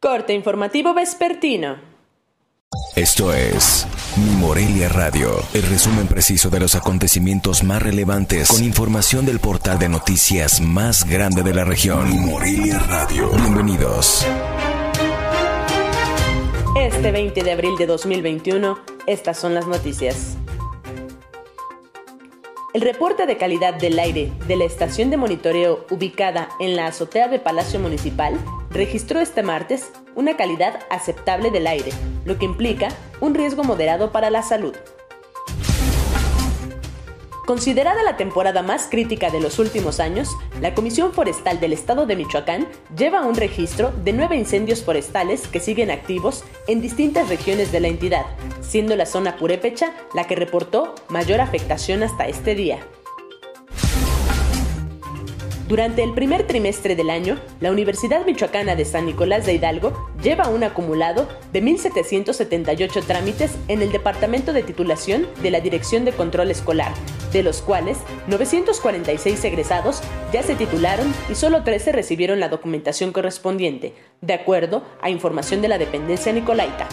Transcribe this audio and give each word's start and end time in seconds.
Corte 0.00 0.32
informativo 0.32 0.94
vespertino. 0.94 1.76
Esto 2.94 3.32
es 3.32 3.84
Mi 4.16 4.30
Morelia 4.36 4.88
Radio, 4.88 5.42
el 5.54 5.62
resumen 5.62 6.06
preciso 6.06 6.50
de 6.50 6.60
los 6.60 6.76
acontecimientos 6.76 7.64
más 7.64 7.82
relevantes 7.82 8.46
con 8.46 8.62
información 8.62 9.26
del 9.26 9.40
portal 9.40 9.80
de 9.80 9.88
noticias 9.88 10.60
más 10.60 11.04
grande 11.04 11.42
de 11.42 11.52
la 11.52 11.64
región. 11.64 12.08
Mi 12.08 12.16
Morelia 12.16 12.78
Radio. 12.78 13.28
Bienvenidos. 13.30 14.24
Este 16.76 17.10
20 17.10 17.42
de 17.42 17.50
abril 17.50 17.76
de 17.76 17.86
2021, 17.86 18.78
estas 19.08 19.36
son 19.36 19.52
las 19.52 19.66
noticias. 19.66 20.37
El 22.78 22.84
reporte 22.84 23.26
de 23.26 23.36
calidad 23.36 23.74
del 23.74 23.98
aire 23.98 24.30
de 24.46 24.54
la 24.54 24.62
estación 24.62 25.10
de 25.10 25.16
monitoreo 25.16 25.84
ubicada 25.90 26.48
en 26.60 26.76
la 26.76 26.86
azotea 26.86 27.26
de 27.26 27.40
Palacio 27.40 27.80
Municipal 27.80 28.38
registró 28.70 29.18
este 29.18 29.42
martes 29.42 29.90
una 30.14 30.36
calidad 30.36 30.78
aceptable 30.88 31.50
del 31.50 31.66
aire, 31.66 31.90
lo 32.24 32.38
que 32.38 32.44
implica 32.44 32.86
un 33.20 33.34
riesgo 33.34 33.64
moderado 33.64 34.12
para 34.12 34.30
la 34.30 34.44
salud. 34.44 34.76
Considerada 37.48 38.04
la 38.04 38.16
temporada 38.16 38.62
más 38.62 38.86
crítica 38.88 39.30
de 39.30 39.40
los 39.40 39.58
últimos 39.58 39.98
años, 39.98 40.28
la 40.60 40.74
Comisión 40.74 41.12
Forestal 41.12 41.58
del 41.58 41.72
Estado 41.72 42.06
de 42.06 42.14
Michoacán 42.14 42.68
lleva 42.96 43.26
un 43.26 43.34
registro 43.34 43.90
de 44.04 44.12
nueve 44.12 44.36
incendios 44.36 44.84
forestales 44.84 45.48
que 45.48 45.58
siguen 45.58 45.90
activos 45.90 46.44
en 46.68 46.80
distintas 46.80 47.28
regiones 47.28 47.72
de 47.72 47.80
la 47.80 47.88
entidad, 47.88 48.26
siendo 48.68 48.94
la 48.94 49.06
zona 49.06 49.36
purépecha 49.36 49.92
la 50.14 50.24
que 50.24 50.36
reportó 50.36 50.94
mayor 51.08 51.40
afectación 51.40 52.02
hasta 52.02 52.28
este 52.28 52.54
día. 52.54 52.78
Durante 55.68 56.02
el 56.02 56.14
primer 56.14 56.46
trimestre 56.46 56.96
del 56.96 57.10
año, 57.10 57.38
la 57.60 57.70
Universidad 57.70 58.24
Michoacana 58.24 58.74
de 58.74 58.86
San 58.86 59.04
Nicolás 59.04 59.44
de 59.44 59.52
Hidalgo 59.52 60.08
lleva 60.22 60.48
un 60.48 60.64
acumulado 60.64 61.28
de 61.52 61.62
1.778 61.62 63.04
trámites 63.04 63.54
en 63.68 63.82
el 63.82 63.92
Departamento 63.92 64.54
de 64.54 64.62
Titulación 64.62 65.26
de 65.42 65.50
la 65.50 65.60
Dirección 65.60 66.06
de 66.06 66.12
Control 66.12 66.50
Escolar, 66.50 66.94
de 67.34 67.42
los 67.42 67.60
cuales 67.60 67.98
946 68.28 69.44
egresados 69.44 70.00
ya 70.32 70.42
se 70.42 70.54
titularon 70.54 71.12
y 71.30 71.34
solo 71.34 71.62
13 71.62 71.92
recibieron 71.92 72.40
la 72.40 72.48
documentación 72.48 73.12
correspondiente, 73.12 73.92
de 74.22 74.32
acuerdo 74.32 74.84
a 75.02 75.10
información 75.10 75.60
de 75.60 75.68
la 75.68 75.76
dependencia 75.76 76.32
Nicolaita. 76.32 76.88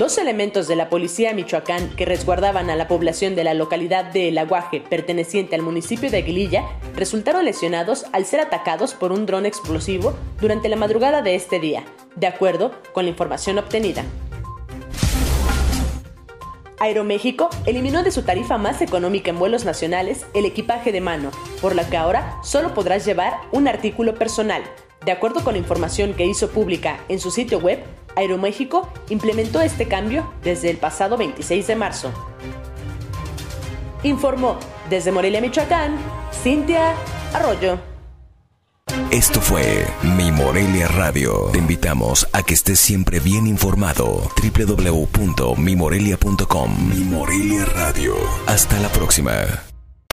Dos 0.00 0.16
elementos 0.16 0.66
de 0.66 0.76
la 0.76 0.88
policía 0.88 1.34
Michoacán 1.34 1.94
que 1.94 2.06
resguardaban 2.06 2.70
a 2.70 2.74
la 2.74 2.88
población 2.88 3.34
de 3.34 3.44
la 3.44 3.52
localidad 3.52 4.06
de 4.06 4.28
El 4.28 4.38
Aguaje, 4.38 4.80
perteneciente 4.80 5.54
al 5.54 5.60
municipio 5.60 6.10
de 6.10 6.16
Aguililla, 6.16 6.64
resultaron 6.96 7.44
lesionados 7.44 8.06
al 8.14 8.24
ser 8.24 8.40
atacados 8.40 8.94
por 8.94 9.12
un 9.12 9.26
dron 9.26 9.44
explosivo 9.44 10.14
durante 10.40 10.70
la 10.70 10.76
madrugada 10.76 11.20
de 11.20 11.34
este 11.34 11.60
día, 11.60 11.84
de 12.16 12.26
acuerdo 12.26 12.72
con 12.94 13.04
la 13.04 13.10
información 13.10 13.58
obtenida. 13.58 14.02
Aeroméxico 16.78 17.50
eliminó 17.66 18.02
de 18.02 18.10
su 18.10 18.22
tarifa 18.22 18.56
más 18.56 18.80
económica 18.80 19.28
en 19.28 19.38
vuelos 19.38 19.66
nacionales 19.66 20.24
el 20.32 20.46
equipaje 20.46 20.92
de 20.92 21.02
mano, 21.02 21.30
por 21.60 21.76
lo 21.76 21.86
que 21.90 21.98
ahora 21.98 22.38
solo 22.42 22.72
podrás 22.72 23.04
llevar 23.04 23.34
un 23.52 23.68
artículo 23.68 24.14
personal. 24.14 24.62
De 25.04 25.12
acuerdo 25.12 25.42
con 25.42 25.54
la 25.54 25.58
información 25.58 26.14
que 26.14 26.26
hizo 26.26 26.50
pública 26.50 27.00
en 27.08 27.20
su 27.20 27.30
sitio 27.30 27.58
web, 27.58 27.82
Aeroméxico 28.16 28.88
implementó 29.08 29.60
este 29.60 29.86
cambio 29.88 30.32
desde 30.42 30.70
el 30.70 30.76
pasado 30.76 31.16
26 31.16 31.66
de 31.66 31.76
marzo. 31.76 32.12
Informó 34.02 34.58
desde 34.88 35.12
Morelia, 35.12 35.40
Michoacán, 35.40 35.96
Cintia 36.42 36.94
Arroyo. 37.32 37.78
Esto 39.10 39.40
fue 39.40 39.86
Mi 40.16 40.32
Morelia 40.32 40.88
Radio. 40.88 41.50
Te 41.52 41.58
invitamos 41.58 42.26
a 42.32 42.42
que 42.42 42.54
estés 42.54 42.80
siempre 42.80 43.20
bien 43.20 43.46
informado. 43.46 44.28
www.mimorelia.com 44.40 46.88
Mi 46.88 47.04
Morelia 47.04 47.64
Radio. 47.66 48.14
Hasta 48.46 48.80
la 48.80 48.88
próxima. 48.88 49.69